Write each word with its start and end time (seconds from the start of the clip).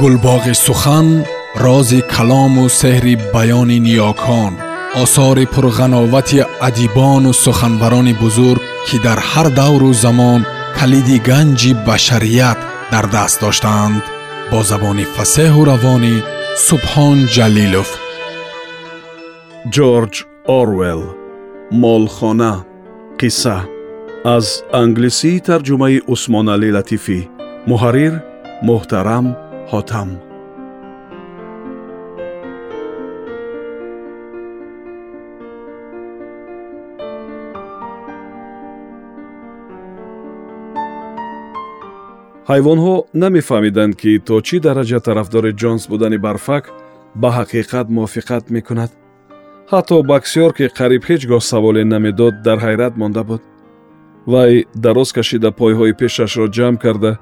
гулбоғи 0.00 0.54
сухан 0.66 1.08
рози 1.64 2.00
калому 2.14 2.64
сеҳри 2.80 3.14
баёни 3.34 3.78
ниёкон 3.86 4.52
осори 5.02 5.44
пурғановати 5.54 6.38
адибону 6.68 7.32
суханбарони 7.44 8.14
бузург 8.22 8.62
ки 8.86 8.96
дар 9.06 9.18
ҳар 9.30 9.48
давру 9.60 9.90
замон 10.04 10.40
калиди 10.78 11.16
ганҷи 11.28 11.72
башарият 11.86 12.58
дар 12.92 13.04
даст 13.14 13.36
доштаанд 13.44 14.02
бо 14.50 14.58
забони 14.70 15.04
фасеҳу 15.16 15.60
равонӣ 15.70 16.14
субҳон 16.66 17.18
ҷалилов. 17.34 17.88
Ҷорҷ 19.74 20.14
орвел 20.60 21.02
молхона 21.82 22.54
қисса 23.20 23.56
аз 24.36 24.46
англисии 24.82 25.42
тарҷумаи 25.48 25.96
усмоналӣ 26.12 26.68
латифӣ. 26.76 27.20
Муҳаррир 27.70 28.14
муҳтарам 28.68 29.26
ҳотам 29.72 30.10
ҳайвонҳо 42.50 42.94
намефаҳмиданд 43.22 43.92
ки 44.00 44.10
то 44.26 44.36
чӣ 44.46 44.56
дараҷа 44.66 44.98
тарафдори 45.08 45.52
ҷонс 45.62 45.82
будани 45.92 46.18
барфак 46.26 46.64
ба 47.20 47.28
ҳақиқат 47.38 47.86
мувофиқат 47.96 48.44
мекунад. 48.56 48.90
Ҳатто 49.72 49.96
баксёр 50.12 50.50
ки 50.58 50.66
қариб 50.78 51.02
ҳеҷ 51.08 51.22
гоҳ 51.30 51.42
саволе 51.50 51.82
намедод 51.94 52.34
дар 52.46 52.58
ҳайрат 52.66 52.94
монда 53.00 53.22
буд. 53.28 53.42
Вай 54.32 54.52
дароз 54.84 55.10
кашида 55.16 55.50
пойҳои 55.60 55.98
пешашро 56.00 56.46
ҷамъ 56.56 56.76
карда 56.84 57.12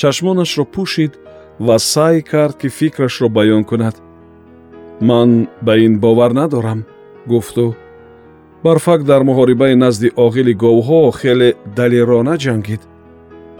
чашмонашро 0.00 0.64
пӯшид 0.74 1.12
ва 1.60 1.78
саъй 1.78 2.22
кард 2.22 2.56
ки 2.58 2.68
фикрашро 2.68 3.28
баён 3.28 3.64
кунад. 3.64 3.96
Ман 5.00 5.48
ба 5.62 5.78
ин 5.78 5.98
бовар 5.98 6.32
надорам 6.32 6.84
гуфту 7.26 7.74
барфак 8.64 9.04
дар 9.04 9.22
муҳорибаи 9.22 9.74
назди 9.74 10.08
оғили 10.16 10.54
говҳо 10.64 11.12
хеле 11.20 11.54
далерона 11.76 12.34
ҷангид. 12.44 12.82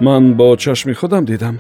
Ман 0.00 0.34
бо 0.34 0.56
чашми 0.56 0.94
худам 0.94 1.24
дидам. 1.24 1.56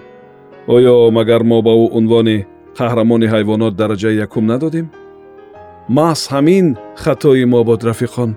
Оё 0.66 1.10
магар 1.10 1.42
мо 1.42 1.62
ба 1.62 1.72
ӯ 1.82 1.86
унвони 1.98 2.46
қаҳрамони 2.78 3.30
ҳайвонот 3.34 3.74
дараҷаи 3.80 4.16
якум 4.26 4.44
надодем? 4.46 4.86
Маҳз 5.96 6.20
ҳамин 6.32 6.66
хатои 7.02 7.44
мо 7.52 7.60
буд 7.68 7.80
рафиқон. 7.90 8.30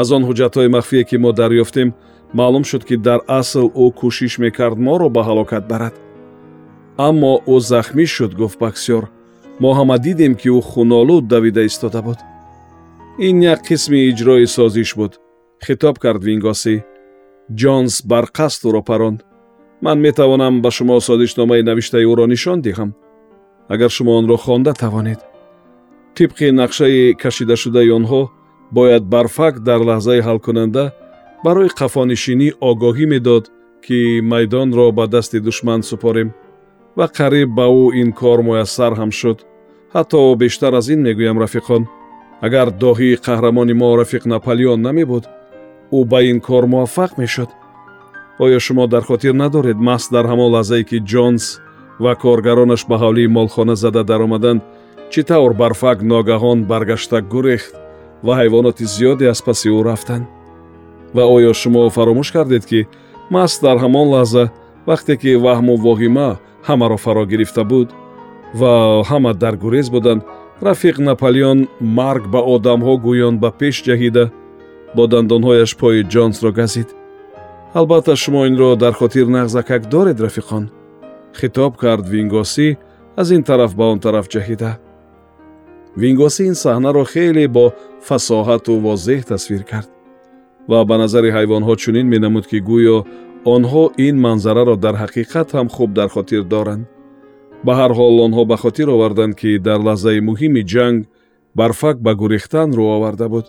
Аз 0.00 0.08
он 0.16 0.22
ҳуҷҷатҳои 0.28 0.72
махфие 0.76 1.04
ки 1.08 1.16
мо 1.16 1.30
дарёфтем 1.40 1.88
маълум 2.38 2.64
шуд 2.70 2.82
ки 2.88 2.96
дар 2.96 3.20
асл 3.40 3.66
ӯ 3.84 3.86
кӯшиш 3.98 4.34
мекард 4.44 4.78
моро 4.86 5.08
ба 5.16 5.22
ҳалокат 5.28 5.64
барад 5.72 5.94
аммо 6.96 7.32
ӯ 7.54 7.56
захмӣ 7.70 8.04
шуд 8.14 8.32
гуфт 8.40 8.58
баксёр 8.58 9.04
мо 9.60 9.70
ҳама 9.78 9.96
дидем 9.98 10.34
ки 10.40 10.48
ӯ 10.58 10.60
хунолуд 10.70 11.24
давида 11.28 11.62
истода 11.70 12.02
буд 12.02 12.18
ин 13.18 13.42
як 13.42 13.62
қисми 13.62 14.10
иҷрои 14.10 14.46
созиш 14.46 14.94
буд. 14.96 15.20
Хитоб 15.64 15.98
кард 15.98 16.22
вингосӣ 16.24 16.82
ҷонс 17.60 18.02
барқасд 18.10 18.62
ӯро 18.68 18.82
паронд. 18.82 19.20
Ман 19.80 19.98
метавонам 20.00 20.62
ба 20.62 20.70
шумо 20.70 21.00
созишномаи 21.00 21.62
навиштаи 21.62 22.04
ӯро 22.12 22.26
нишон 22.26 22.60
диҳам. 22.60 22.90
Агар 23.68 23.90
шумо 23.90 24.12
онро 24.18 24.36
хонда 24.36 24.72
тавонед. 24.72 25.20
Тибқи 26.16 26.46
нақшаи 26.60 27.14
кашидашудаи 27.22 27.90
онҳо 27.98 28.22
бояд 28.76 29.04
барфак 29.12 29.54
дар 29.68 29.80
лаҳзаи 29.88 30.24
ҳалкунанда 30.28 30.84
барои 31.44 31.74
қафонишинӣ 31.80 32.48
огоҳӣ 32.70 33.06
медод 33.12 33.44
ки 33.84 33.98
майдонро 34.32 34.86
ба 34.98 35.04
дасти 35.14 35.38
душман 35.46 35.80
супорем 35.82 36.28
ва 36.96 37.06
қариб 37.18 37.48
ба 37.58 37.66
ӯ 37.82 37.84
ин 38.00 38.12
кор 38.20 38.38
муяссар 38.48 38.92
ҳам 39.00 39.10
шуд. 39.20 39.38
Ҳатто 39.94 40.36
бештар 40.42 40.72
аз 40.80 40.86
ин 40.94 41.00
мегӯям 41.06 41.38
рафиқон. 41.44 41.82
Агар 42.46 42.68
доҳии 42.84 43.20
қаҳрамони 43.26 43.74
мо 43.80 43.88
рафиқ 44.00 44.22
наполеон 44.34 44.80
намебуд 44.86 45.24
ӯ 45.96 46.00
ба 46.10 46.18
ин 46.30 46.38
кор 46.40 46.64
муваффақ 46.72 47.12
мешуд. 47.22 47.50
Оё 48.44 48.58
шумо 48.66 48.84
дар 48.86 49.02
хотир 49.10 49.34
надоред 49.42 49.78
маҳз 49.88 50.04
дар 50.14 50.24
ҳамон 50.30 50.50
лаҳзае 50.56 50.84
ки 50.90 50.98
ҷонс 51.12 51.44
ва 52.02 52.12
коргаронаш 52.22 52.82
ба 52.90 52.96
ҳавлии 53.02 53.32
молхона 53.36 53.74
зада 53.82 54.02
даромаданд 54.10 54.60
чӣ 55.12 55.20
тавр 55.30 55.52
барфак 55.60 55.98
ногаҳон 56.12 56.58
баргашта 56.70 57.18
гурехт 57.32 57.74
ва 58.26 58.32
ҳайвоноти 58.40 58.84
зиёде 58.94 59.26
аз 59.32 59.40
паси 59.46 59.68
ӯ 59.76 59.80
рафтанд 59.88 60.26
ва 61.14 61.24
оё 61.36 61.52
шумо 61.60 61.82
фаромӯш 61.96 62.28
кардед 62.36 62.64
ки 62.70 62.80
маҳз 63.34 63.54
дар 63.64 63.76
ҳамон 63.84 64.06
лаҳза 64.14 64.44
вақте 64.88 65.14
ки 65.22 65.30
ваҳму 65.44 65.74
воҳима 65.86 66.30
ҳамаро 66.68 66.96
фаро 67.04 67.24
гирифта 67.32 67.62
буд 67.70 67.88
ва 68.60 68.72
ҳама 69.10 69.32
дар 69.42 69.54
гурез 69.64 69.86
буданд 69.94 70.22
рафиқ 70.68 70.96
наполеон 71.08 71.58
марг 71.98 72.24
ба 72.34 72.40
одамҳо 72.54 72.94
гӯён 73.06 73.34
ба 73.42 73.50
пеш 73.60 73.76
ҷаҳида 73.86 74.24
бо 74.96 75.02
дандонҳояш 75.12 75.70
пои 75.80 76.00
ҷонсро 76.12 76.50
газид. 76.60 76.88
Албатта 77.78 78.14
шумо 78.22 78.46
инро 78.46 78.76
дар 78.76 78.92
хотир 79.00 79.26
нағзакак 79.36 79.82
доред 79.94 80.18
рафиқон. 80.26 80.64
Хитоб 81.40 81.72
кард 81.82 82.06
вингосӣ 82.14 82.68
аз 83.20 83.28
ин 83.36 83.42
тараф 83.48 83.72
ба 83.78 83.84
он 83.92 83.98
тараф 84.04 84.26
ҷаҳида. 84.34 84.70
Вингосӣ 86.02 86.42
ин 86.50 86.56
саҳнаро 86.64 87.04
хеле 87.12 87.48
бо 87.56 87.64
фасоҳату 88.08 88.72
возеҳ 88.86 89.20
тасвир 89.32 89.62
кард 89.70 89.88
ва 90.68 90.84
ба 90.88 90.96
назари 91.02 91.30
ҳайвонҳо 91.36 91.74
чунин 91.82 92.06
менамуд 92.14 92.44
ки 92.50 92.58
гӯё 92.70 92.98
онҳо 93.44 93.84
ин 94.06 94.16
манзараро 94.26 94.76
дар 94.84 94.94
ҳақиқат 95.02 95.48
ҳам 95.56 95.68
хуб 95.76 95.90
дар 95.98 96.08
хотир 96.16 96.42
доранд. 96.54 96.84
Ба 97.64 97.72
ҳар 97.80 97.92
ҳол 97.98 98.14
онҳо 98.26 98.42
ба 98.50 98.56
хотир 98.64 98.88
оварданд 98.94 99.34
ки 99.40 99.50
дар 99.68 99.80
лаҳзаи 99.88 100.20
муҳими 100.28 100.62
ҷанг 100.72 100.98
барфак 101.58 101.96
ба 102.06 102.12
гурехтан 102.20 102.68
рӯ 102.78 102.84
оварда 102.96 103.26
буд. 103.34 103.46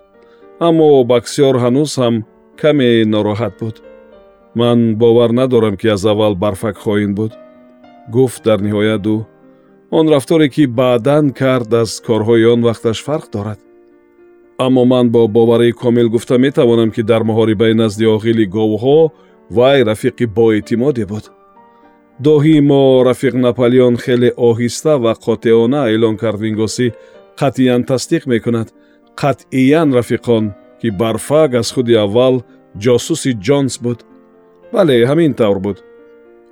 Аммо 0.67 0.89
баксёр 1.11 1.55
ҳанӯз 1.63 1.91
ҳам 2.01 2.15
каме 2.61 2.89
нороҳат 3.13 3.53
буд. 3.61 3.75
Ман 4.59 4.79
бовар 5.01 5.31
надорам 5.39 5.75
ки 5.81 5.87
аз 5.95 6.03
аввал 6.11 6.35
барфак 6.43 6.77
хоин 6.83 7.11
буд. 7.19 7.31
Гуфт 8.15 8.41
дар 8.47 8.59
ниҳоят 8.67 9.05
ӯ 9.15 9.17
он 9.97 10.05
рафторе 10.13 10.47
ки 10.55 10.63
баъдан 10.79 11.25
кард 11.39 11.73
аз 11.81 11.91
корҳои 12.07 12.45
он 12.53 12.61
вақташ 12.69 12.97
фарқ 13.07 13.27
дорад. 13.35 13.59
Аммо 14.65 14.85
ман 14.85 15.09
бо 15.09 15.27
боварии 15.27 15.71
комил 15.71 16.09
гуфта 16.09 16.37
метавонам 16.37 16.89
ки 16.91 17.01
дар 17.11 17.21
муҳорибаи 17.29 17.73
назди 17.73 18.05
оғили 18.15 18.45
говҳо 18.57 18.99
вай 19.49 19.81
рафиқи 19.83 20.25
боэътимоде 20.25 21.05
буд. 21.05 21.25
Доҳии 22.23 22.61
мо 22.69 23.03
рафиқ 23.09 23.33
наполеон 23.47 23.95
хеле 24.03 24.29
оҳиста 24.49 24.93
ва 25.03 25.13
қотеона 25.25 25.81
эълон 25.93 26.15
кард 26.17 26.39
вингосӣ 26.43 26.87
қатъиян 27.39 27.81
тасдиқ 27.89 28.23
мекунад. 28.33 28.67
Қатъиян 29.21 29.89
рафиқон 29.97 30.45
ки 30.81 30.89
барфак 30.99 31.53
аз 31.61 31.71
худи 31.73 31.95
аввал 32.05 32.35
ҷосуси 32.83 33.31
ҷонс 33.45 33.73
буд. 33.83 33.99
Бале 34.73 34.95
ҳамин 35.09 35.33
тавр 35.39 35.59
буд. 35.65 35.77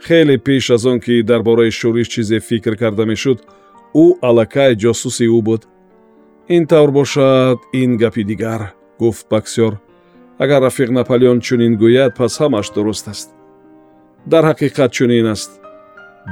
Хеле 0.06 0.38
пеш 0.46 0.70
аз 0.76 0.86
он 0.86 1.00
ки 1.06 1.24
дар 1.30 1.42
бораи 1.48 1.72
шӯриш 1.80 2.08
чизе 2.14 2.40
фикр 2.40 2.76
карда 2.82 3.06
мешуд 3.06 3.40
ӯ 4.03 4.06
аллакай 4.28 4.72
ҷосуси 4.84 5.26
ӯ 5.38 5.42
буд. 5.48 5.62
Ин 6.56 6.64
тавр 6.72 6.92
бошад 6.92 7.58
ин 7.82 7.92
гапи 8.02 8.24
дигар 8.24 8.62
гуфт 9.00 9.26
баксёр 9.32 9.74
агар 10.40 10.62
рафиқ 10.68 10.90
наполеон 10.90 11.40
чунин 11.42 11.74
гӯяд 11.82 12.16
пас 12.18 12.34
ҳамаш 12.42 12.68
дуруст 12.76 13.08
аст. 13.08 13.30
Дар 14.26 14.44
ҳақиқат 14.52 14.92
чунин 14.92 15.26
аст. 15.26 15.52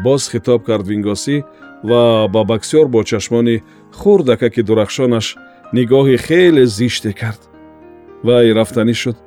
Боз 0.04 0.30
хитоб 0.32 0.64
кард 0.64 0.86
вингосӣ 0.88 1.44
ва 1.84 2.28
ба 2.34 2.42
баксёр 2.44 2.88
бо 2.88 3.04
чашмони 3.04 3.64
хурдакаки 4.00 4.62
дурахшонаш 4.68 5.36
нигоҳи 5.74 6.18
хеле 6.18 6.66
зиште 6.66 7.12
кард. 7.14 7.42
Вай 8.24 8.54
рафтанӣ 8.54 8.94
шуд 8.94 9.18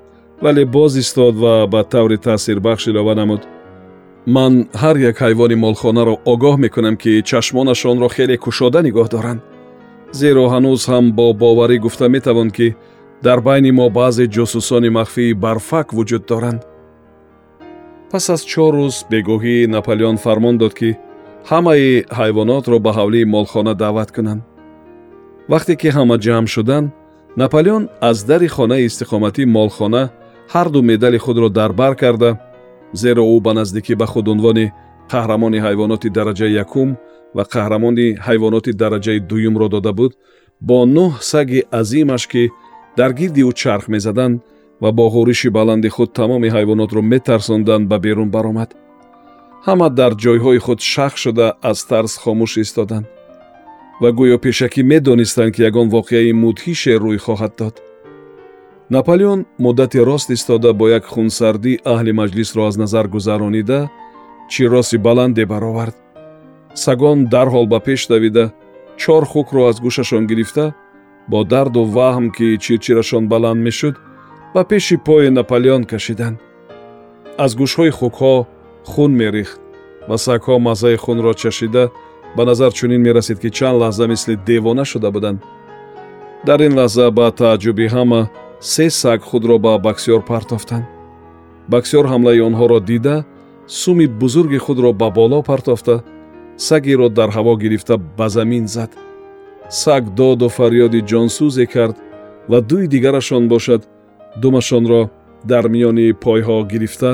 вале 0.42 0.64
боз 0.64 0.96
истод 0.96 1.34
ва 1.36 1.66
ба 1.66 1.84
таври 1.84 2.16
таъсирбахш 2.16 2.86
илова 2.86 3.14
намуд. 3.14 3.42
Ман 4.26 4.52
ҳар 4.82 4.96
як 5.10 5.16
ҳайвони 5.24 5.56
молхонаро 5.64 6.14
огоҳ 6.32 6.56
мекунам 6.64 6.96
ки 6.96 7.22
чашмонашонро 7.30 8.08
хеле 8.16 8.36
кушода 8.44 8.80
нигоҳ 8.82 9.08
доранд. 9.14 9.40
Зеро 10.20 10.44
ҳанӯз 10.54 10.82
ҳам 10.90 11.04
бо 11.18 11.26
боварӣ 11.42 11.76
гуфта 11.84 12.06
метавон 12.08 12.50
ки 12.56 12.76
дар 13.24 13.40
байни 13.40 13.70
мо 13.78 13.86
баъзе 13.90 14.24
ҷосусони 14.34 14.90
махфии 14.98 15.38
барфак 15.44 15.86
вуҷуд 15.96 16.24
доранд. 16.30 16.60
Пас 18.10 18.24
аз 18.34 18.42
чор 18.52 18.72
рӯз 18.78 18.96
бегоҳӣ 19.10 19.56
наполеон 19.76 20.16
фармон 20.24 20.56
дод 20.62 20.72
ки 20.78 20.90
ҳамаи 21.50 22.04
ҳайвонотро 22.18 22.76
ба 22.84 22.90
ҳавлии 22.98 23.30
молхона 23.34 23.72
даъват 23.82 24.10
кунанд. 24.16 24.42
Вақте 25.52 25.72
ки 25.80 25.88
ҳама 25.96 26.16
ҷамъ 26.24 26.46
шуданд 26.54 26.86
наполеон 27.42 27.82
аз 28.08 28.18
дари 28.30 28.48
хонаи 28.56 28.86
истиқоматии 28.88 29.52
молхона 29.58 30.02
ҳарду 30.54 30.78
медали 30.90 31.18
худро 31.24 31.48
дар 31.58 31.72
бар 31.80 31.94
карда 32.02 32.30
зеро 33.02 33.22
ӯ 33.34 33.36
ба 33.46 33.52
наздикӣ 33.58 33.94
ба 34.00 34.06
худ 34.12 34.26
унвони 34.32 34.66
қаҳрамони 35.12 35.58
ҳайвоноти 35.66 36.08
дараҷаи 36.16 36.56
якум 36.64 36.88
ва 37.36 37.44
қаҳрамони 37.54 38.06
ҳайвоноти 38.26 38.72
дараҷаи 38.82 39.18
дуюмро 39.30 39.66
дода 39.74 39.92
буд 39.98 40.12
бо 40.68 40.78
нӯҳ 40.96 41.12
саги 41.32 41.60
азимаш 41.80 42.24
ки 42.32 42.44
дар 42.98 43.10
гирди 43.18 43.42
ӯ 43.48 43.52
чарх 43.60 43.86
мезаданд 43.94 44.36
ва 44.82 44.90
бо 44.92 45.04
ғӯриши 45.14 45.48
баланди 45.58 45.88
худ 45.88 46.10
тамоми 46.18 46.48
ҳайвонотро 46.56 47.00
метарсонданд 47.12 47.84
ба 47.90 47.98
берун 47.98 48.30
баромад. 48.36 48.70
Ҳама 49.66 49.88
дар 49.98 50.12
ҷойҳои 50.24 50.58
худ 50.66 50.80
шах 50.92 51.12
шуда 51.22 51.46
аз 51.70 51.78
тарс 51.90 52.12
хомӯш 52.22 52.52
истоданд 52.64 53.06
ва 54.00 54.08
гӯё 54.18 54.36
пешакӣ 54.44 54.82
медонистанд 54.92 55.52
ки 55.54 55.60
ягон 55.70 55.88
воқеаи 55.96 56.32
мудҳише 56.44 56.92
рӯй 57.04 57.18
хоҳад 57.26 57.52
дод. 57.60 57.74
Наполеон 58.90 59.40
муддати 59.64 59.98
рост 60.08 60.28
истода 60.36 60.70
бо 60.80 60.84
як 60.98 61.04
хунсардӣ 61.14 61.72
аҳли 61.92 62.12
маҷлисро 62.20 62.62
аз 62.68 62.76
назар 62.82 63.06
гузаронида 63.14 63.80
чироси 64.52 64.96
баланде 65.06 65.44
баровард. 65.52 65.96
Сагон 66.84 67.18
дарҳол 67.34 67.66
ба 67.72 67.78
пеш 67.86 68.00
давида 68.12 68.44
чор 69.02 69.24
хукро 69.32 69.60
аз 69.70 69.76
гӯшашон 69.84 70.24
гирифта 70.30 70.64
бо 71.30 71.38
дарду 71.52 71.82
ваҳм 71.96 72.26
ки 72.36 72.46
чирчирашон 72.64 73.24
баланд 73.32 73.60
мешуд 73.66 73.94
ба 74.54 74.64
пеши 74.70 74.96
пои 75.06 75.28
наполеон 75.38 75.82
кашиданд 75.84 76.36
аз 77.44 77.50
гӯшҳои 77.60 77.90
хукҳо 77.98 78.34
хун 78.92 79.12
мерехт 79.20 79.60
ва 80.08 80.16
сагҳо 80.26 80.54
маззаи 80.68 80.96
хунро 81.04 81.32
чашида 81.42 81.84
ба 82.36 82.42
назар 82.44 82.72
чунин 82.78 83.00
мерасид 83.06 83.38
ки 83.42 83.50
чанд 83.50 83.76
лаҳза 83.82 84.06
мисли 84.12 84.34
девона 84.48 84.84
шуда 84.84 85.10
буданд. 85.10 85.38
Дар 86.46 86.60
ин 86.66 86.72
лаҳза 86.80 87.06
ба 87.18 87.26
тааҷҷуби 87.40 87.86
ҳама 87.94 88.20
се 88.72 88.86
саг 88.90 89.20
худро 89.30 89.56
ба 89.58 89.72
баксёр 89.86 90.20
партофтанд. 90.30 90.84
Баксёр 91.72 92.04
ҳамлаи 92.12 92.40
онҳоро 92.48 92.78
дида 92.90 93.16
суми 93.66 94.06
бузурги 94.20 94.58
худро 94.66 94.90
ба 94.92 95.08
боло 95.18 95.38
партофта 95.50 95.96
сагеро 96.56 97.08
дар 97.18 97.30
ҳаво 97.36 97.52
гирифта 97.62 97.94
ба 98.18 98.26
замин 98.36 98.66
зад 98.76 98.90
саг 99.68 100.14
доду 100.14 100.48
фарёди 100.48 101.00
ҷонсӯзе 101.10 101.66
кард 101.66 101.96
ва 102.50 102.60
дуи 102.60 102.86
дигарашон 102.86 103.48
бошад 103.48 103.82
думашонро 104.42 105.10
дар 105.50 105.64
миёни 105.68 106.12
пойҳо 106.24 106.56
гирифта 106.72 107.12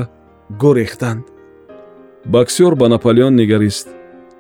гӯрехтанд 0.63 1.25
баксёр 2.35 2.75
ба 2.81 2.89
наполеон 2.89 3.35
нигарист 3.37 3.89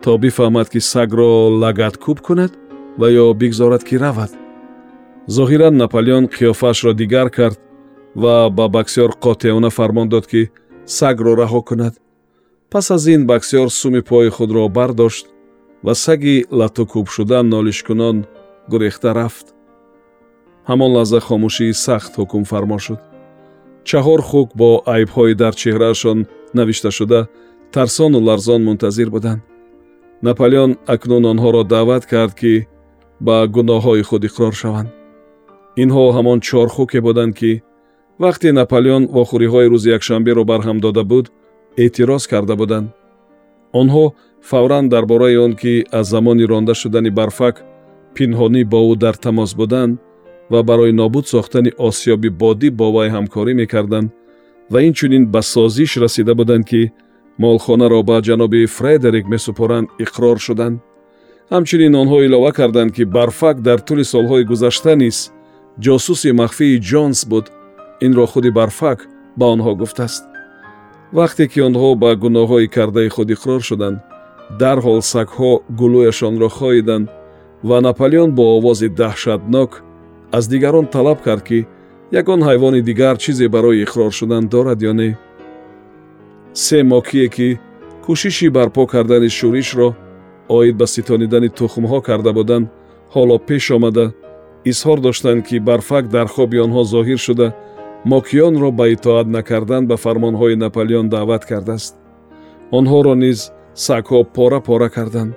то 0.03 0.19
бифаҳмад 0.19 0.69
ки 0.73 0.81
сагро 0.93 1.31
лагаткӯб 1.63 2.19
кунад 2.27 2.53
ва 3.01 3.07
ё 3.23 3.27
бигзорад 3.41 3.83
ки 3.89 3.97
равад. 4.05 4.31
Зоҳиран 5.37 5.75
наполеон 5.83 6.25
қиёфаашро 6.35 6.93
дигар 6.95 7.29
кард 7.31 7.59
ва 8.23 8.51
ба 8.51 8.67
баксёр 8.69 9.11
қотеона 9.25 9.71
фармон 9.71 10.09
дод 10.09 10.27
ки 10.27 10.51
сагро 10.87 11.33
раҳо 11.43 11.61
кунад. 11.69 11.95
Пас 12.71 12.91
аз 12.91 13.07
ин 13.07 13.27
баксёр 13.27 13.69
суми 13.71 14.01
пои 14.01 14.29
худро 14.37 14.69
бардошт 14.69 15.27
ва 15.87 15.95
саги 15.95 16.37
латукӯбшуда 16.59 17.39
нолишкунон 17.43 18.17
гурехта 18.71 19.11
рафт. 19.15 19.47
Ҳамон 20.69 20.91
лаҳза 20.97 21.21
хомӯшии 21.27 21.79
сахт 21.85 22.13
ҳукмфармо 22.21 22.79
шуд. 22.85 23.01
Чаҳор 23.89 24.21
хук 24.29 24.49
бо 24.61 24.71
айбҳои 24.95 25.35
дар 25.43 25.55
чеҳраашон 25.61 26.19
навишташуда 26.59 27.21
тарсону 27.75 28.19
ларзон 28.29 28.61
мунтазир 28.69 29.09
буданд 29.17 29.43
наполеон 30.23 30.73
акнун 30.95 31.25
онҳоро 31.33 31.63
даъват 31.75 32.05
кард 32.13 32.35
ки 32.41 32.55
ба 33.27 33.37
гуноҳҳои 33.55 34.03
худ 34.09 34.23
иқрор 34.29 34.55
шаванд. 34.63 34.91
Инҳо 35.83 36.05
ҳамон 36.17 36.39
чор 36.49 36.69
хуке 36.75 37.01
буданд 37.07 37.33
ки 37.41 37.53
вақте 38.23 38.49
наполеон 38.61 39.05
вохӯриҳои 39.17 39.71
рӯзи 39.73 39.89
якшанберо 39.97 40.43
барҳам 40.51 40.79
дода 40.85 41.03
буд 41.13 41.27
эътироз 41.83 42.25
карда 42.33 42.55
буданд. 42.61 42.89
Онҳо 43.81 44.05
фавран 44.43 44.89
дар 44.89 45.07
бораи 45.07 45.37
он 45.37 45.55
ки 45.55 45.85
аз 45.93 46.09
замони 46.09 46.45
ронда 46.45 46.75
шудани 46.75 47.11
барфак 47.11 47.57
пинҳонӣ 48.15 48.65
бо 48.65 48.81
ӯ 48.93 48.97
дар 48.97 49.17
тамос 49.25 49.55
буданд 49.55 49.99
ва 50.51 50.63
барои 50.63 50.93
нобуд 50.93 51.27
сохтани 51.27 51.71
осёби 51.89 52.29
бодӣ 52.41 52.69
бо 52.71 52.87
вай 52.93 53.09
ҳамкорӣ 53.17 53.53
мекарданд 53.55 54.09
ва 54.73 54.79
инчунин 54.89 55.25
ба 55.33 55.43
созиш 55.43 55.97
расида 55.97 56.35
буданд 56.35 56.65
ки 56.71 56.93
молхонаро 57.39 58.03
ба 58.03 58.17
ҷаноби 58.27 58.67
фредерик 58.77 59.27
месупоранд 59.35 59.89
иқрор 60.05 60.39
шуданд. 60.47 60.77
Ҳамчунин 61.53 61.93
онҳо 62.03 62.19
илова 62.27 62.53
карданд 62.59 62.91
ки 62.97 63.05
барфак 63.17 63.57
дар 63.67 63.79
тӯли 63.87 64.05
солҳои 64.13 64.45
гузашта 64.51 64.93
низ 65.03 65.19
ҷосуси 65.85 66.31
махфии 66.41 66.81
ҷонс 66.91 67.21
буд. 67.31 67.47
Инро 68.07 68.27
худи 68.33 68.51
барфак 68.59 68.99
ба 69.39 69.47
онҳо 69.55 69.73
гуфтааст. 69.81 70.25
Вақте 71.19 71.45
ки 71.53 71.59
онҳо 71.69 71.89
ба 72.03 72.11
гуноҳҳои 72.23 72.73
кардаи 72.77 73.09
худ 73.15 73.29
иқрор 73.37 73.61
шуданд 73.69 73.99
дарҳол 74.59 75.01
сагҳо 75.13 75.53
гулӯяшонро 75.79 76.49
хоиданд 76.59 77.09
ва 77.69 77.81
наполеон 77.81 78.31
бо 78.39 78.45
овози 78.57 78.89
даҳшатнок 79.01 79.71
аз 80.37 80.45
дигарон 80.49 80.87
талаб 80.87 81.19
кард 81.27 81.43
ки 81.49 81.67
ягон 82.21 82.41
ҳайвони 82.49 82.81
дигар 82.89 83.17
чизе 83.23 83.49
барои 83.49 83.83
иқрор 83.85 84.13
шудан 84.19 84.45
дорад 84.49 84.81
ё 84.91 84.93
не. 85.01 85.11
Се 86.53 86.83
мокие 86.83 87.29
ки 87.29 87.49
кӯшиши 88.05 88.49
барпо 88.57 88.87
кардани 88.87 89.29
шӯришро 89.39 89.89
оид 90.49 90.77
ба 90.81 90.87
ситонидани 90.87 91.49
тухмҳо 91.59 91.99
карда 92.09 92.33
буданд 92.39 92.67
ҳоло 93.15 93.37
пеш 93.49 93.71
омада 93.77 94.07
изҳор 94.71 94.99
доштанд 95.07 95.41
ки 95.49 95.57
барфак 95.69 96.05
дар 96.15 96.27
хоби 96.35 96.59
онҳо 96.67 96.83
зоҳир 96.95 97.21
шуда 97.27 97.49
мокиёнро 98.13 98.71
ба 98.79 98.85
итоат 98.95 99.27
накардан 99.37 99.83
ба 99.91 99.97
фармонҳои 100.05 100.57
наполеон 100.65 101.07
даъват 101.09 101.43
кардааст. 101.51 101.95
Онҳоро 102.79 103.15
низ 103.25 103.39
сагҳо 103.75 104.25
пора 104.35 104.61
пора 104.61 104.89
карданд. 104.89 105.33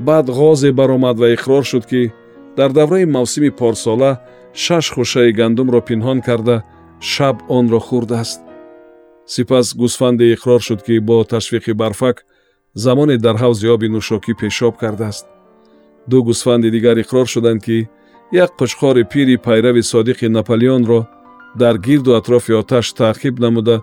Баъд 0.00 0.26
ғозе 0.28 0.70
баромад 0.72 1.16
ва 1.18 1.28
иқрор 1.36 1.64
шуд 1.64 1.84
ки 1.90 2.12
дар 2.56 2.70
давраи 2.72 3.04
мавсими 3.04 3.50
порсола 3.50 4.20
шаш 4.54 4.90
хушаи 4.94 5.32
гандумро 5.32 5.80
пинҳон 5.88 6.18
карда 6.28 6.56
шаб 7.00 7.36
онро 7.48 7.80
хӯрдааст 7.88 8.40
сипас 9.32 9.66
гӯсфанде 9.80 10.24
иқрор 10.34 10.60
шуд 10.66 10.80
ки 10.86 10.94
бо 11.08 11.16
ташвиқи 11.32 11.72
барфак 11.80 12.16
замоне 12.74 13.16
дар 13.18 13.36
ҳавзи 13.42 13.66
оби 13.74 13.88
нӯшокӣ 13.94 14.32
пешоб 14.40 14.74
кардааст. 14.82 15.26
Ду 16.10 16.16
гӯсфанди 16.28 16.68
дигар 16.76 16.96
иқрор 17.04 17.26
шуданд 17.32 17.60
ки 17.66 17.88
як 18.32 18.50
қучқори 18.58 19.02
пири 19.12 19.36
пайрави 19.46 19.82
содиқи 19.92 20.26
наполеонро 20.36 21.00
дар 21.60 21.74
гирду 21.86 22.10
атрофи 22.18 22.52
оташ 22.52 22.86
таъқиб 23.00 23.34
намуда 23.44 23.76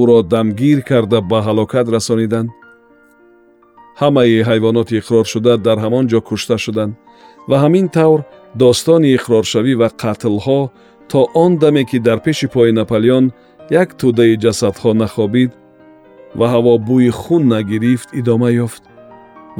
ӯро 0.00 0.18
дамгир 0.32 0.80
карда 0.90 1.18
ба 1.30 1.38
ҳалокат 1.46 1.86
расониданд 1.94 2.50
ҳамаи 4.02 4.44
ҳайвоноти 4.48 4.98
иқроршуда 5.00 5.52
дар 5.66 5.78
ҳамон 5.84 6.04
ҷо 6.12 6.20
кушта 6.28 6.56
шуданд 6.64 6.92
ва 7.48 7.56
ҳамин 7.64 7.86
тавр 7.96 8.20
достони 8.62 9.08
иқроршавӣ 9.16 9.72
ва 9.80 9.88
қатлҳо 10.02 10.60
то 11.10 11.20
он 11.34 11.52
даме 11.62 11.84
ки 11.84 11.98
дар 11.98 12.18
пеши 12.26 12.46
пои 12.54 12.72
наполеон 12.72 13.32
як 13.70 13.88
тӯдаи 14.00 14.34
ҷасадҳо 14.44 14.90
нахобид 15.02 15.50
ва 16.38 16.46
ҳаво 16.54 16.74
бӯи 16.88 17.10
хун 17.20 17.42
нагирифт 17.54 18.08
идома 18.20 18.50
ёфт. 18.66 18.82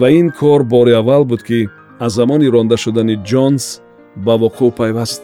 Ва 0.01 0.09
ин 0.21 0.31
кор 0.39 0.61
бори 0.75 0.93
аввал 1.01 1.25
буд 1.31 1.43
ки 1.49 1.61
аз 2.05 2.13
замони 2.19 2.49
ронда 2.55 2.77
шудани 2.77 3.17
ҷонс 3.31 3.65
ба 4.25 4.35
вуқӯъ 4.43 4.71
пайваст. 4.79 5.23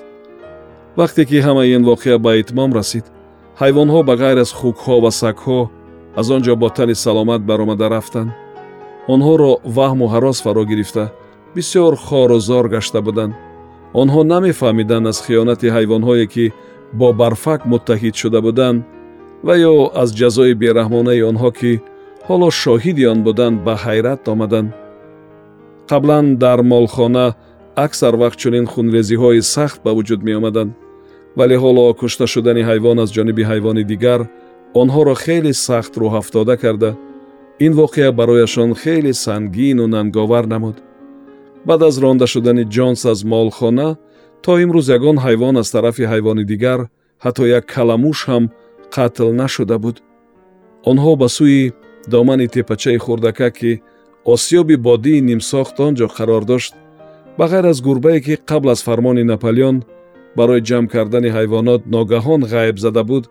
Вақте 0.99 1.23
ки 1.29 1.39
ҳамаи 1.47 1.75
ин 1.77 1.83
воқеа 1.91 2.17
ба 2.25 2.31
итмом 2.43 2.71
расид 2.79 3.07
ҳайвонҳо 3.61 4.01
ба 4.09 4.15
ғайр 4.23 4.39
аз 4.45 4.51
хукҳо 4.59 4.95
ва 5.05 5.11
сагҳо 5.23 5.61
аз 6.21 6.27
он 6.35 6.41
ҷо 6.47 6.55
бо 6.63 6.69
тани 6.77 6.95
саломат 7.05 7.43
баромада 7.51 7.87
рафтанд 7.97 8.31
онҳоро 9.15 9.51
ваҳму 9.77 10.07
ҳарос 10.15 10.39
фаро 10.45 10.65
гирифта. 10.71 11.05
Бисёр 11.55 11.93
хору 12.07 12.39
зор 12.49 12.67
гашта 12.75 13.01
буданд. 13.07 13.35
Онҳо 14.03 14.21
намефаҳмиданд 14.33 15.07
аз 15.13 15.19
хиёнати 15.27 15.67
ҳайвонҳое 15.77 16.27
ки 16.35 16.45
бо 16.99 17.09
барфак 17.21 17.61
муттаҳид 17.73 18.15
шуда 18.23 18.41
буданд 18.47 18.79
ва 19.47 19.55
ё 19.73 19.77
аз 20.03 20.09
ҷазои 20.21 20.55
бераҳмонаи 20.63 21.27
онҳо 21.31 21.51
ки 21.59 21.73
ҳоло 22.29 22.49
шоҳиди 22.63 23.05
он 23.13 23.19
буданд 23.27 23.57
ба 23.67 23.75
ҳайрат 23.85 24.23
омаданд. 24.35 24.69
Қаблан 25.91 26.27
дар 26.45 26.59
молхона 26.73 27.27
аксар 27.87 28.15
вақт 28.23 28.39
чунин 28.43 28.67
хунрезиҳои 28.73 29.41
сахт 29.55 29.79
ба 29.85 29.91
вуҷуд 29.97 30.21
меомаданд. 30.29 30.73
Вале 31.39 31.57
ҳоло 31.63 31.85
кушта 32.01 32.25
шудани 32.33 32.63
ҳайвон 32.69 32.97
аз 33.05 33.11
ҷониби 33.17 33.43
ҳайвони 33.51 33.85
дигар 33.93 34.21
онҳоро 34.81 35.15
хеле 35.25 35.53
сахт 35.67 35.93
рӯҳафтода 36.03 36.55
карда 36.65 36.91
ин 37.59 37.73
воқеа 37.73 38.13
барояшон 38.13 38.75
хеле 38.75 39.13
сангину 39.15 39.87
нанговар 39.87 40.45
намуд. 40.45 40.77
Баъд 41.67 41.83
аз 41.83 41.99
ронда 42.03 42.27
шудани 42.27 42.65
ҷонс 42.65 43.05
аз 43.13 43.25
молхона 43.25 43.97
то 44.43 44.53
имрӯз 44.65 44.87
ягон 44.97 45.17
ҳайвон 45.25 45.55
аз 45.63 45.71
тарафи 45.71 46.05
ҳайвони 46.13 46.45
дигар 46.45 46.81
ҳатто 47.25 47.43
як 47.59 47.65
каламуш 47.75 48.19
ҳам 48.29 48.45
қатл 48.95 49.29
нашуда 49.43 49.79
буд. 49.79 49.97
Онҳо 50.91 51.13
ба 51.21 51.29
сӯи 51.37 51.73
домани 52.13 52.47
тепачаи 52.55 52.99
хурдака 53.05 53.51
ки 53.59 53.73
осёби 54.35 54.77
бодии 54.87 55.25
нимсохт 55.29 55.77
он 55.87 55.93
ҷо 55.99 56.07
қарор 56.17 56.45
дошт 56.53 56.75
ба 57.39 57.45
ғайр 57.53 57.67
аз 57.73 57.79
гурбае 57.87 58.21
ки 58.21 58.35
қабл 58.51 58.69
аз 58.75 58.81
фармони 58.87 59.25
наполеон 59.33 59.77
барои 60.37 60.65
ҷамъ 60.69 60.89
кардани 60.95 61.31
ҳайвонот 61.37 61.83
ногаҳон 61.95 62.43
ғайб 62.53 62.77
зада 62.85 63.03
буд 63.11 63.25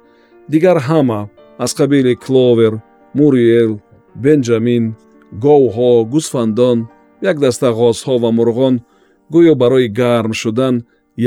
дигар 0.53 0.77
ҳама 0.87 1.19
аз 1.63 1.71
қабили 1.79 2.13
кловер 2.25 2.73
муриел 3.19 3.71
бенҷамин 4.23 4.83
говҳо 5.43 5.91
гӯсфандон 6.13 6.77
як 7.29 7.37
даста 7.43 7.67
ғозҳо 7.79 8.15
ва 8.23 8.29
мурғон 8.37 8.75
гӯё 9.33 9.53
барои 9.61 9.87
гарм 9.99 10.33
шудан 10.41 10.75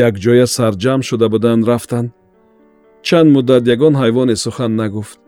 якҷоя 0.09 0.47
сарҷамъ 0.57 1.03
шуда 1.09 1.27
буданд 1.35 1.63
рафтанд 1.71 2.09
чанд 3.07 3.29
муддат 3.35 3.65
ягон 3.75 3.95
ҳайвоне 4.03 4.37
сухан 4.45 4.73
нагуфт. 4.81 5.19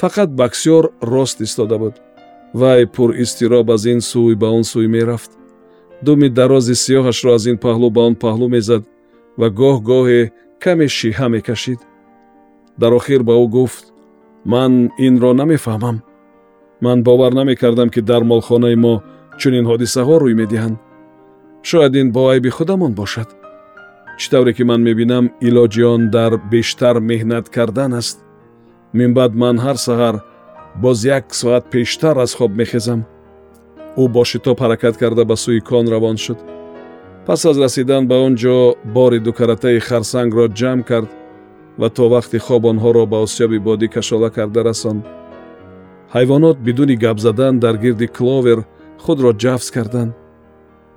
Фақат 0.00 0.30
баксёр 0.40 0.84
рост 1.12 1.40
истода 1.46 1.78
буд. 1.78 1.94
Вай 2.60 2.86
пуристироб 2.86 3.70
аз 3.70 3.84
ин 3.92 4.00
сӯй 4.10 4.34
ба 4.42 4.48
он 4.56 4.64
сӯй 4.72 4.86
мерафт. 4.94 5.30
Думи 6.04 6.28
дарози 6.28 6.74
сиёҳашро 6.84 7.30
аз 7.34 7.44
ин 7.50 7.56
паҳлӯ 7.64 7.88
ба 7.96 8.00
он 8.08 8.14
паҳлӯ 8.24 8.46
мезад 8.56 8.82
ва 9.40 9.48
гоҳ-гоҳе 9.60 10.22
каме 10.62 10.86
шиҳа 10.98 11.26
мекашид. 11.34 11.80
Дар 12.80 12.92
охир 12.98 13.20
ба 13.28 13.34
ӯ 13.44 13.46
гуфт 13.56 13.84
ман 14.52 14.72
инро 15.06 15.32
намефаҳмам 15.40 15.96
ман 16.82 17.02
бовар 17.02 17.32
намекардам 17.32 17.88
ки 17.94 18.00
дар 18.00 18.22
молхонаи 18.24 18.76
мо 18.84 18.94
чунин 19.40 19.64
ҳодисаҳо 19.70 20.14
рӯй 20.22 20.34
медиҳанд. 20.42 20.76
Шояд 21.68 21.94
ин 22.00 22.08
бо 22.14 22.22
айби 22.32 22.50
худамон 22.56 22.92
бошад. 23.00 23.28
Чӣ 24.18 24.26
тавре 24.32 24.52
ки 24.56 24.64
ман 24.70 24.80
мебинам 24.88 25.24
илоҷи 25.48 25.82
он 25.94 26.02
дар 26.16 26.32
бештар 26.52 26.96
меҳнат 27.10 27.46
кардан 27.56 27.92
аст. 28.00 28.16
Минбаъд 28.98 29.32
ман 29.42 29.56
ҳар 29.64 29.76
саҳар 29.86 30.16
боз 30.82 30.98
як 31.16 31.24
соат 31.40 31.64
пештар 31.74 32.16
аз 32.24 32.32
хоб 32.38 32.52
мехезам. 32.60 33.00
Ӯ 34.02 34.04
бо 34.14 34.22
шитоб 34.30 34.58
ҳаракат 34.62 34.94
карда 35.02 35.22
ба 35.30 35.36
сӯи 35.44 35.60
кон 35.68 35.86
равон 35.92 36.16
шуд. 36.24 36.38
Пас 37.26 37.40
аз 37.50 37.56
расидан 37.64 38.02
ба 38.10 38.16
он 38.26 38.34
ҷо 38.42 38.56
бори 38.96 39.18
дукаратаи 39.26 39.78
харсангро 39.88 40.46
ҷамъ 40.60 40.82
кард 40.90 41.10
ва 41.80 41.88
то 41.96 42.04
вақти 42.14 42.38
хоб 42.46 42.62
онҳоро 42.70 43.04
ба 43.12 43.18
осёби 43.26 43.58
бодӣ 43.66 43.86
кашола 43.94 44.30
карда 44.36 44.62
расонд 44.70 45.02
ҳайвонот 46.14 46.56
бидуни 46.66 46.96
гап 47.04 47.18
задан 47.26 47.54
дар 47.64 47.76
гирди 47.84 48.06
кловер 48.16 48.58
худро 49.04 49.30
ҷафз 49.42 49.68
карданд. 49.76 50.12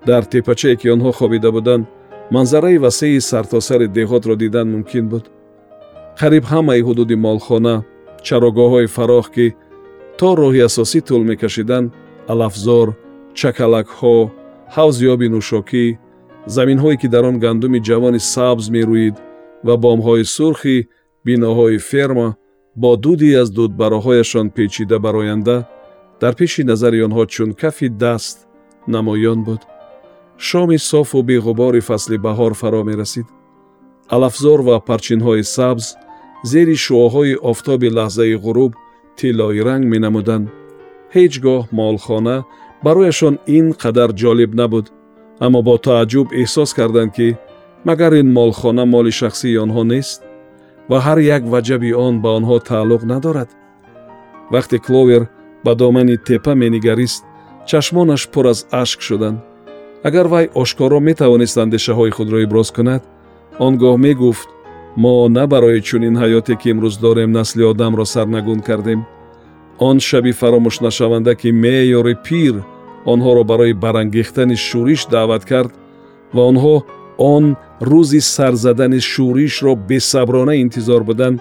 Дар 0.08 0.24
тепачае 0.32 0.76
ки 0.80 0.88
онҳо 0.96 1.12
хобида 1.20 1.50
буданд 1.58 1.86
манзараи 2.36 2.78
васеи 2.86 3.20
сартосари 3.30 3.88
деҳотро 3.98 4.34
дидан 4.44 4.68
мумкин 4.74 5.06
буд. 5.12 5.26
Қариб 6.20 6.44
ҳамаи 6.54 6.86
ҳудуди 6.88 7.16
молхона 7.28 7.76
чарогоҳҳои 8.26 8.92
фароғ 8.96 9.26
ки 9.36 9.48
то 10.20 10.30
роҳи 10.42 10.62
асосӣ 10.70 11.00
тӯл 11.08 11.24
мекашиданд 11.32 11.88
алафзор 12.32 12.88
чакалакҳо 13.40 14.18
ҳавзи 14.76 15.06
нӯшокӣ 15.36 15.86
заминҳое 16.56 16.96
ки 17.02 17.08
дар 17.14 17.24
он 17.30 17.38
гандуми 17.46 17.80
ҷавони 17.88 18.22
сабз 18.34 18.66
мерӯид 18.76 19.16
ва 19.68 19.76
бомҳои 19.86 20.24
сурхи 20.36 20.78
биноҳои 21.26 21.78
ферма 21.90 22.30
бо 22.76 22.98
дуди 22.98 23.34
аз 23.42 23.50
дудбароҳояшон 23.52 24.48
печида 24.56 25.00
бароянда 25.00 25.58
дар 26.22 26.34
пеши 26.36 26.64
назари 26.64 27.00
онҳо 27.08 27.24
чун 27.34 27.50
кафи 27.62 27.88
даст 27.90 28.38
намоён 28.88 29.40
буд. 29.48 29.62
Шоми 30.38 30.78
софу 30.78 31.20
беғубори 31.30 31.82
фасли 31.90 32.18
баҳор 32.18 32.54
фаро 32.62 32.84
мерасид. 32.84 33.28
Алафзор 34.16 34.60
ва 34.68 34.78
парчинҳои 34.88 35.44
сабз 35.56 35.86
зери 36.52 36.76
шуоҳои 36.86 37.40
офтоби 37.52 37.90
лаҳзаи 37.98 38.36
ғуруб 38.44 38.72
тиллои 39.18 39.60
ранг 39.68 39.86
менамуданд. 39.94 40.48
Ҳеҷ 41.16 41.34
гоҳ 41.46 41.64
молхона 41.80 42.38
барояшон 42.86 43.36
ин 43.58 43.66
қадар 43.82 44.10
ҷолиб 44.22 44.52
набуд. 44.62 44.86
Аммо 45.46 45.60
бо 45.68 45.76
тааҷҷуб 45.86 46.28
эҳсос 46.42 46.70
карданд 46.78 47.12
ки 47.18 47.28
магар 47.88 48.14
ин 48.22 48.28
молхона 48.40 48.84
моли 48.94 49.12
шахсии 49.20 49.62
онҳо 49.66 49.84
нест 49.94 50.20
ва 50.90 50.98
ҳар 51.06 51.20
як 51.36 51.44
ваҷаби 51.54 51.92
он 52.08 52.14
ба 52.24 52.30
онҳо 52.38 52.58
тааллуқ 52.70 53.02
надорад. 53.12 53.50
Вақте 54.54 54.78
кловер 54.86 55.24
ба 55.66 55.72
домани 55.76 56.18
тепа 56.28 56.54
менигарист 56.56 57.24
чашмонаш 57.70 58.24
пур 58.34 58.46
аз 58.54 58.60
ашк 58.82 59.00
шуданд. 59.08 59.40
Агар 60.08 60.28
вай 60.34 60.46
ошкоро 60.62 61.00
метавонист 61.00 61.58
андешаҳои 61.64 62.16
худро 62.18 62.38
иброз 62.46 62.70
кунад 62.72 63.04
он 63.66 63.74
гоҳ 63.82 63.98
мегуфт 64.06 64.50
мо 65.02 65.28
на 65.38 65.44
барои 65.48 65.82
чунин 65.88 66.16
ҳаёте 66.22 66.54
ки 66.62 66.68
имрӯз 66.74 66.96
дорем 67.06 67.32
насли 67.32 67.64
одамро 67.72 68.06
сарнагун 68.06 68.62
кардем. 68.68 69.02
Он 69.80 70.00
шаби 70.00 70.32
фаромӯшнашаванда 70.40 71.34
ки 71.42 71.50
меъёри 71.64 72.16
пир 72.26 72.56
онҳоро 73.14 73.44
барои 73.52 73.74
барангехтани 73.84 74.56
шӯриш 74.68 75.02
даъват 75.14 75.44
кард 75.52 75.72
ва 76.36 76.42
онҳо 76.52 76.76
он 77.18 77.56
рӯзи 77.82 78.22
сарзадани 78.22 79.00
шӯришро 79.12 79.76
бесаброна 79.76 80.54
интизор 80.64 81.04
буданд 81.04 81.40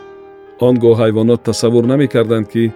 он 0.61 0.75
гоҳ 0.79 0.95
ҳайвонот 1.03 1.41
тасаввур 1.43 1.85
намекарданд 1.93 2.47
ки 2.53 2.73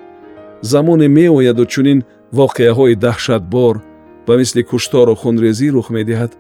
замоне 0.63 1.09
меояду 1.09 1.65
чунин 1.73 2.05
воқеаҳои 2.33 2.95
даҳшатбор 3.05 3.75
ба 4.27 4.37
мисли 4.41 4.63
куштору 4.71 5.15
хунрезӣ 5.15 5.69
рух 5.71 5.91
медиҳад. 5.97 6.33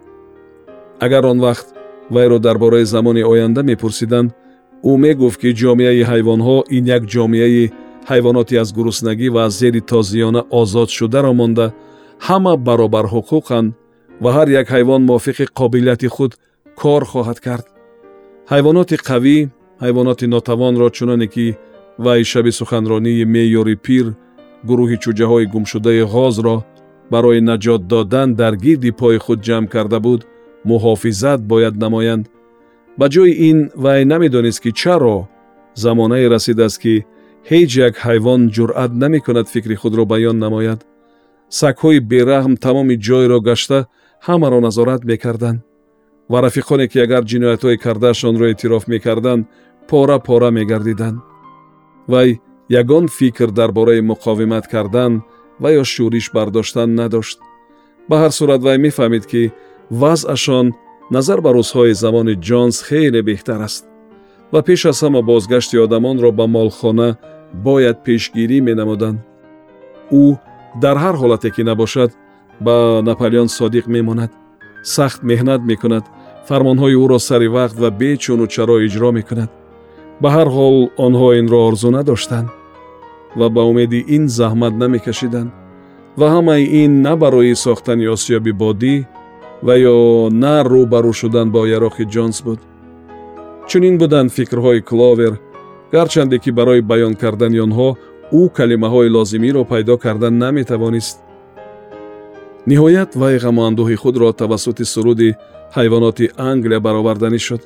Агар 1.01 1.25
он 1.33 1.39
вақт 1.47 1.67
вайро 2.11 2.39
дар 2.39 2.59
бораи 2.59 2.85
замони 2.85 3.23
оянда 3.33 3.63
мепурсиданд 3.63 4.31
ӯ 4.91 4.93
мегуфт 5.05 5.39
ки 5.41 5.51
ҷомеаи 5.61 6.03
ҳайвонҳо 6.11 6.57
ин 6.77 6.85
як 6.97 7.03
ҷомеаи 7.15 7.71
ҳайвоноти 8.11 8.55
аз 8.63 8.69
гуруснагӣ 8.77 9.29
ва 9.35 9.41
аз 9.47 9.53
зери 9.61 9.81
тозиёна 9.93 10.41
озодшударо 10.61 11.33
монда 11.41 11.67
ҳама 12.27 12.53
баробар 12.67 13.07
ҳуқуқанд 13.15 13.69
ва 14.23 14.31
ҳар 14.37 14.49
як 14.61 14.67
ҳайвон 14.75 15.03
мувофиқи 15.09 15.45
қобилияти 15.61 16.09
худ 16.17 16.33
кор 16.81 17.03
хоҳад 17.13 17.39
кард. 17.47 17.67
Ҳайвоноти 18.53 18.97
қавӣ 19.09 19.39
ҳайвоноти 19.83 20.27
нотавонро 20.35 20.89
чуноне 20.97 21.27
ки 21.35 21.47
вай 22.05 22.21
шаби 22.31 22.53
суханронии 22.61 23.29
меъёри 23.35 23.77
пир 23.87 24.07
гурӯҳи 24.69 24.97
чуҷаҳои 25.05 25.51
гумшудаи 25.53 26.03
ғозро 26.15 26.57
барои 27.13 27.41
наҷот 27.51 27.83
додан 27.93 28.29
дар 28.41 28.55
гирди 28.65 28.91
пои 29.01 29.19
худ 29.25 29.39
ҷамъ 29.47 29.67
карда 29.75 29.99
буд 30.07 30.21
муҳофизат 30.71 31.41
бояд 31.53 31.75
намоянд. 31.85 32.25
Ба 32.99 33.07
ҷои 33.15 33.33
ин 33.51 33.59
вай 33.85 34.01
намедонист 34.13 34.61
ки 34.65 34.71
чаро 34.81 35.19
замонае 35.85 36.27
расидааст 36.35 36.79
ки 36.83 36.95
ҳеҷ 37.51 37.71
як 37.89 37.95
ҳайвон 38.05 38.41
ҷуръат 38.57 38.93
намекунад 39.03 39.47
фикри 39.53 39.77
худро 39.81 40.05
баён 40.13 40.37
намояд. 40.45 40.81
Сагҳои 41.61 41.99
бераҳм 42.11 42.55
тамоми 42.65 42.97
ҷойро 43.07 43.39
гашта 43.49 43.79
ҳамаро 44.27 44.59
назорат 44.67 45.03
мекарданд 45.11 45.61
ва 46.33 46.39
рафиқоне 46.47 46.87
ки 46.93 46.99
агар 47.07 47.23
ҷиноятҳое 47.31 47.77
кардаашонро 47.85 48.47
эътироф 48.49 48.85
мекарданд 48.93 49.49
пора 49.89 50.19
пора 50.19 50.51
мегардиданд. 50.51 51.19
Вай 52.13 52.41
ягон 52.81 53.07
фикр 53.09 53.51
дар 53.59 53.71
бораи 53.73 54.01
муқовимат 54.11 54.65
кардан 54.75 55.13
ва 55.63 55.69
ё 55.81 55.85
шӯриш 55.93 56.27
бардоштан 56.37 56.95
надошт. 56.95 57.39
Ба 58.09 58.17
ҳар 58.23 58.33
сурат 58.39 58.63
вай 58.63 58.79
мефаҳмид 58.87 59.25
ки 59.31 59.43
вазъашон 60.01 60.67
назар 61.15 61.41
ба 61.41 61.51
рӯзҳои 61.57 61.93
замони 62.03 62.35
ҷонс 62.49 62.77
хеле 62.89 63.21
беҳтар 63.29 63.61
аст. 63.69 63.85
Ва 64.53 64.61
пеш 64.63 64.81
аз 64.91 64.99
ҳама 65.05 65.21
бозгашти 65.31 65.77
одамонро 65.85 66.31
ба 66.39 66.47
молхона 66.47 67.09
бояд 67.67 67.99
пешгирӣ 68.07 68.59
менамуданд. 68.69 69.19
Ӯ 70.23 70.25
дар 70.83 70.97
ҳар 71.05 71.17
ҳолате 71.23 71.49
ки 71.55 71.63
набошад 71.71 72.11
ба 72.67 72.77
наполеон 73.09 73.49
содиқ 73.59 73.87
мемонад. 73.97 74.31
Сахт 74.95 75.21
меҳнат 75.31 75.61
мекунад 75.71 76.05
фармонҳои 76.49 76.97
ӯро 77.05 77.19
сари 77.29 77.49
вақт 77.57 77.77
ва 77.83 77.91
бечуну 78.01 78.47
чаро 78.55 78.77
иҷро 78.87 79.11
мекунад. 79.19 79.51
Ба 80.23 80.29
ҳар 80.37 80.49
ҳол 80.57 80.77
онҳо 81.07 81.29
инро 81.41 81.59
орзу 81.69 81.91
надоштанд 81.99 82.49
ва 83.39 83.47
ба 83.55 83.63
умеди 83.71 84.01
ин 84.17 84.25
заҳмат 84.39 84.75
намекашиданд 84.83 85.51
ва 86.19 86.27
ҳамаи 86.35 86.65
ин 86.83 86.93
на 87.07 87.15
барои 87.23 87.55
сохтани 87.65 88.07
осёби 88.15 88.53
бодӣ 88.63 88.97
ва 89.67 89.75
ё 89.95 89.99
на 90.43 90.57
рӯ 90.71 90.83
ба 90.93 90.99
рӯ 91.05 91.13
шудан 91.21 91.49
бо 91.55 91.61
ярохи 91.77 92.05
ҷонс 92.15 92.39
буд. 92.47 92.61
Чунин 93.69 93.95
буданд 94.01 94.31
фикрҳои 94.37 94.81
кловер 94.89 95.35
гарчанде 95.93 96.37
ки 96.43 96.51
барои 96.59 96.81
баён 96.91 97.15
кардани 97.23 97.59
онҳо 97.67 97.89
ӯ 98.41 98.43
калимаҳои 98.57 99.13
лозимиро 99.17 99.63
пайдо 99.73 99.95
карда 100.05 100.29
наметавонист. 100.43 101.17
Ниҳоят 102.71 103.11
вай 103.21 103.35
ғамуандӯҳи 103.45 103.97
худро 104.03 104.29
тавассути 104.41 104.85
суруди 104.95 105.31
ҳайвоноти 105.77 106.27
англия 106.51 106.81
бароварданӣ 106.87 107.41
шуд. 107.47 107.63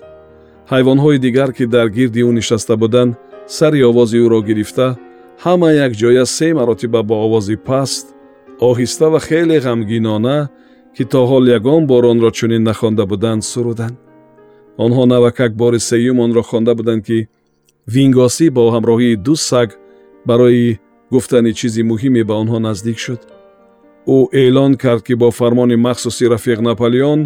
Ҳайвонҳои 0.72 1.18
дигар 1.26 1.50
ки 1.56 1.64
дар 1.74 1.88
гирди 1.96 2.20
ӯ 2.28 2.30
нишаста 2.38 2.74
буданд 2.82 3.12
сари 3.56 3.80
овози 3.90 4.18
ӯро 4.24 4.40
гирифта 4.48 4.88
ҳама 5.44 5.68
якҷоя 5.86 6.24
се 6.36 6.48
маротиба 6.58 7.00
бо 7.08 7.14
овози 7.26 7.56
паст 7.68 8.06
оҳиста 8.68 9.06
ва 9.12 9.20
хеле 9.28 9.58
ғамгинона 9.66 10.38
ки 10.96 11.04
то 11.12 11.20
ҳол 11.30 11.44
ягон 11.58 11.82
бор 11.90 12.04
онро 12.12 12.30
чунин 12.38 12.62
нахонда 12.70 13.04
буданд 13.12 13.42
суруданд 13.52 13.96
онҳо 14.84 15.04
навакак 15.12 15.52
бори 15.62 15.80
сеюм 15.90 16.18
онро 16.24 16.42
хонда 16.50 16.72
буданд 16.78 17.02
ки 17.08 17.18
вингосӣ 17.94 18.46
бо 18.56 18.62
ҳамроҳии 18.74 19.20
ду 19.26 19.34
саг 19.50 19.68
барои 20.28 20.78
гуфтани 21.12 21.52
чизи 21.58 21.82
муҳиме 21.90 22.22
ба 22.28 22.34
онҳо 22.42 22.58
наздик 22.66 22.98
шуд. 23.04 23.20
Ӯ 24.16 24.18
эълон 24.42 24.72
кард 24.82 25.02
ки 25.06 25.14
бо 25.20 25.28
фармони 25.38 25.76
махсуси 25.86 26.24
рафиқ 26.34 26.58
наполеон 26.68 27.20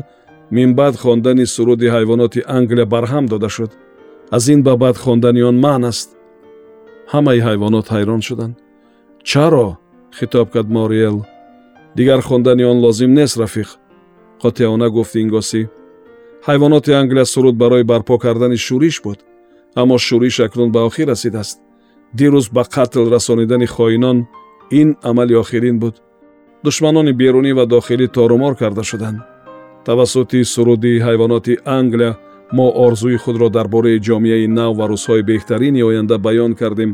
минбаъд 0.51 0.97
хондани 0.97 1.47
суруди 1.47 1.87
ҳайвоноти 1.87 2.41
англия 2.47 2.87
барҳам 2.87 3.27
дода 3.27 3.49
шуд. 3.49 3.71
Аз 4.31 4.49
ин 4.49 4.63
ба 4.63 4.77
баъд 4.77 4.97
хондани 4.97 5.43
он 5.43 5.57
маън 5.65 5.85
аст. 5.85 6.09
Ҳамаи 7.13 7.41
ҳайвонот 7.47 7.87
ҳайрон 7.95 8.21
шуданд. 8.29 8.55
Чаро 9.25 9.79
хитоб 10.19 10.51
кард 10.51 10.69
мориел? 10.69 11.17
Дигар 11.97 12.21
хондани 12.21 12.65
он 12.65 12.79
лозим 12.85 13.13
нест 13.15 13.37
рафиқ. 13.37 13.69
Қотиона 14.43 14.89
гуфт 14.91 15.15
ингосӣ 15.23 15.63
ҳайвоноти 16.49 16.93
англия 17.01 17.27
суруд 17.33 17.57
барои 17.63 17.85
барпо 17.91 18.19
кардани 18.19 18.57
шӯриш 18.67 18.97
буд. 19.05 19.19
Аммо 19.81 19.97
шӯриш 20.07 20.37
акнун 20.47 20.71
ба 20.73 20.81
охир 20.89 21.09
расидааст 21.09 21.59
дирӯз 22.19 22.47
ба 22.57 22.63
қатл 22.75 23.05
расонидани 23.15 23.67
хоинон 23.67 24.19
ин 24.81 24.89
амали 25.03 25.35
охирин 25.43 25.79
буд. 25.83 25.95
Душманони 26.65 27.13
берунӣ 27.21 27.53
ва 27.59 27.65
дохилӣ 27.67 28.07
торумор 28.17 28.55
карда 28.61 28.83
шуданд 28.91 29.19
тавассути 29.87 30.45
суруди 30.45 30.93
ҳайвоноти 31.07 31.55
англия 31.79 32.13
мо 32.53 32.67
орзуи 32.87 33.17
худро 33.25 33.49
дар 33.57 33.67
бораи 33.75 34.03
ҷомеаи 34.07 34.47
нав 34.59 34.73
ва 34.79 34.87
рӯзҳои 34.93 35.23
беҳтарини 35.31 35.83
оянда 35.89 36.17
баён 36.27 36.53
кардем. 36.61 36.93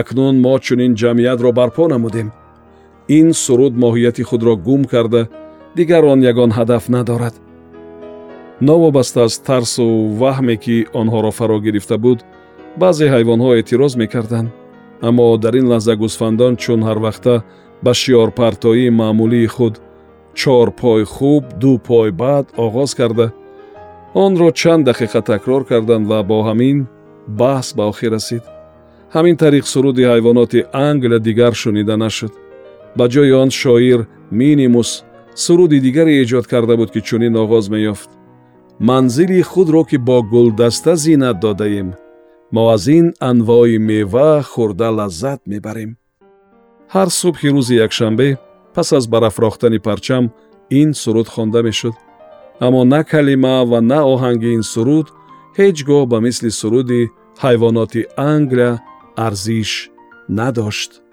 Акнун 0.00 0.36
мо 0.44 0.54
чунин 0.64 0.92
ҷамъиятро 1.00 1.50
барпо 1.58 1.84
намудем. 1.88 2.28
Ин 3.18 3.28
суруд 3.44 3.74
моҳияти 3.84 4.22
худро 4.30 4.54
гум 4.66 4.82
карда 4.92 5.22
дигар 5.76 6.04
он 6.12 6.20
ягон 6.30 6.50
ҳадаф 6.58 6.84
надорад. 6.94 7.34
Новобаста 8.68 9.20
аз 9.26 9.34
тарсу 9.48 9.86
ваҳме 10.20 10.56
ки 10.64 10.76
онҳоро 11.00 11.30
фаро 11.38 11.58
гирифта 11.66 11.96
буд 12.04 12.18
баъзе 12.80 13.06
ҳайвонҳо 13.14 13.50
эътироз 13.58 13.92
мекарданд. 14.02 14.48
Аммо 15.08 15.36
дар 15.44 15.54
ин 15.60 15.66
лаҳза 15.72 15.94
гӯсфандон 16.02 16.52
чун 16.62 16.80
ҳарвақта 16.88 17.34
ба 17.84 17.92
шиёрпартоии 18.00 18.94
маъмулии 19.00 19.52
худ 19.54 19.74
чор 20.34 20.70
пой 20.80 21.04
хуб 21.04 21.44
ду 21.60 21.78
пой 21.78 22.10
баъд 22.10 22.46
оғоз 22.56 22.94
карда. 22.98 23.32
Онро 24.14 24.50
чанд 24.60 24.86
дақиқа 24.88 25.20
такрор 25.22 25.62
карданд 25.70 26.06
ва 26.10 26.22
бо 26.22 26.38
ҳамин 26.48 26.86
баҳс 27.40 27.68
ба 27.76 27.84
охир 27.90 28.12
расид. 28.12 28.44
Ҳамин 29.14 29.36
тариқ 29.42 29.64
суруди 29.72 30.02
ҳайвоноти 30.12 30.66
англия 30.72 31.18
дигар 31.18 31.54
шунида 31.62 31.96
нашуд. 31.96 32.32
Ба 32.96 33.04
ҷои 33.12 33.32
он 33.42 33.50
шоир 33.50 34.00
минимус 34.30 34.90
суруди 35.34 35.78
дигаре 35.86 36.14
эҷод 36.22 36.46
карда 36.52 36.74
буд 36.76 36.90
ки 36.94 37.00
чунин 37.08 37.34
оғоз 37.42 37.66
меёфт. 37.74 38.10
Манзили 38.88 39.40
худро 39.42 39.82
ки 39.84 39.96
бо 39.96 40.22
гулдаста 40.22 40.96
зинат 40.96 41.40
додаем 41.40 41.88
мо 42.54 42.62
аз 42.74 42.86
ин 42.86 43.06
анвои 43.30 43.78
мева 43.78 44.32
хӯрда 44.50 44.88
лаззат 44.98 45.40
мебарем 45.50 45.90
ҳар 46.94 47.08
субҳи 47.20 47.48
рӯзи 47.54 47.74
якшанбе 47.86 48.28
пас 48.74 48.92
аз 48.92 49.04
барафрохтани 49.08 49.78
парчам 49.78 50.24
ин 50.70 50.94
суруд 50.94 51.28
хонда 51.28 51.62
мешуд. 51.62 51.94
Аммо 52.60 52.84
на 52.84 53.04
калима 53.04 53.64
ва 53.70 53.80
на 53.80 54.00
оҳанги 54.12 54.48
ин 54.56 54.62
суруд 54.62 55.06
ҳеҷ 55.58 55.76
гоҳ 55.88 56.02
ба 56.12 56.18
мисли 56.26 56.50
суруди 56.60 57.02
ҳайвоноти 57.44 58.02
англия 58.16 58.72
арзиш 59.26 59.90
надошт 60.28 61.03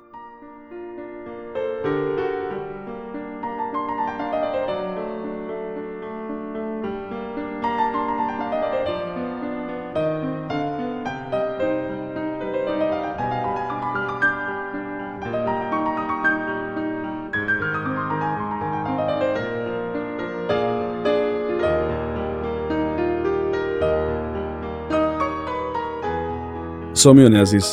сомиёни 27.03 27.37
азиз 27.45 27.67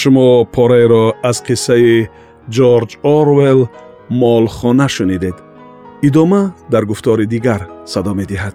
шумо 0.00 0.26
пораеро 0.54 1.04
аз 1.30 1.38
қиссаи 1.46 2.08
ҷорҷ 2.56 2.90
орвелл 3.16 3.60
молхона 4.22 4.88
шунидед. 4.96 5.36
Идома 6.08 6.42
дар 6.72 6.84
гуфтори 6.90 7.26
дигар 7.34 7.60
садо 7.92 8.12
медиҳад 8.20 8.54